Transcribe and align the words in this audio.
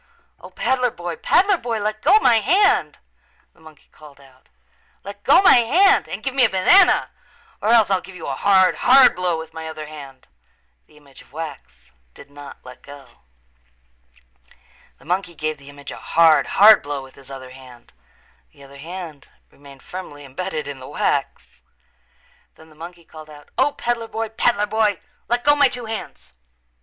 "O, 0.39 0.49
peddler 0.49 0.89
boy, 0.89 1.15
peddler 1.15 1.57
boy, 1.57 1.79
let 1.79 2.01
go 2.01 2.17
my 2.23 2.37
hand," 2.39 2.97
the 3.53 3.59
monkey 3.59 3.87
called 3.91 4.19
out. 4.19 4.49
"Let 5.03 5.23
go 5.23 5.43
my 5.43 5.57
hand 5.57 6.09
and 6.09 6.23
give 6.23 6.33
me 6.33 6.43
a 6.43 6.49
banana 6.49 7.11
or 7.61 7.69
else 7.69 7.91
I'll 7.91 8.01
give 8.01 8.15
you 8.15 8.25
a 8.25 8.33
hard, 8.35 8.77
hard 8.77 9.15
blow 9.15 9.37
with 9.37 9.53
my 9.53 9.67
other 9.67 9.85
hand." 9.85 10.27
The 10.87 10.97
image 10.97 11.21
of 11.21 11.31
wax 11.31 11.91
did 12.15 12.31
not 12.31 12.65
let 12.65 12.81
go. 12.81 13.17
The 14.97 15.05
monkey 15.05 15.35
gave 15.35 15.59
the 15.59 15.69
image 15.69 15.91
a 15.91 15.97
hard, 15.97 16.47
hard 16.47 16.81
blow 16.81 17.03
with 17.03 17.13
his 17.13 17.29
other 17.29 17.51
hand. 17.51 17.93
The 18.53 18.63
other 18.63 18.79
hand 18.79 19.27
remained 19.51 19.83
firmly 19.83 20.25
embedded 20.25 20.67
in 20.67 20.79
the 20.79 20.89
wax. 20.89 21.61
Then 22.55 22.71
the 22.71 22.75
monkey 22.75 23.05
called 23.05 23.29
out, 23.29 23.49
"O, 23.55 23.71
peddler 23.73 24.07
boy, 24.07 24.29
peddler 24.29 24.65
boy, 24.65 24.99
let 25.27 25.43
go 25.43 25.55
my 25.55 25.67
two 25.69 25.85
hands. 25.85 26.33